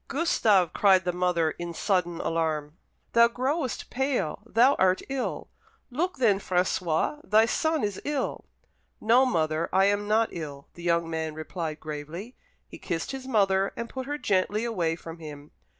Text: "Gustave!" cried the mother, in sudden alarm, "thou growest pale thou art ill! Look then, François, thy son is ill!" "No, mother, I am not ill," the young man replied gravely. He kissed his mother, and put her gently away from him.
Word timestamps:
"Gustave!" 0.07 0.71
cried 0.73 1.03
the 1.05 1.13
mother, 1.13 1.51
in 1.51 1.75
sudden 1.75 2.19
alarm, 2.21 2.75
"thou 3.13 3.27
growest 3.27 3.91
pale 3.91 4.41
thou 4.47 4.73
art 4.79 5.03
ill! 5.09 5.47
Look 5.91 6.17
then, 6.17 6.39
François, 6.39 7.21
thy 7.23 7.45
son 7.45 7.83
is 7.83 8.01
ill!" 8.03 8.45
"No, 8.99 9.27
mother, 9.27 9.69
I 9.71 9.85
am 9.85 10.07
not 10.07 10.29
ill," 10.31 10.67
the 10.73 10.81
young 10.81 11.07
man 11.07 11.35
replied 11.35 11.79
gravely. 11.79 12.35
He 12.67 12.79
kissed 12.79 13.11
his 13.11 13.27
mother, 13.27 13.73
and 13.77 13.89
put 13.89 14.07
her 14.07 14.17
gently 14.17 14.63
away 14.65 14.95
from 14.95 15.19
him. 15.19 15.51